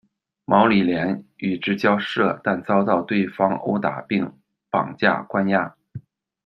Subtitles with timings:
[0.45, 4.33] 毛礼联与之交涉，但遭到对方殴打并
[4.71, 5.75] 绑架关押。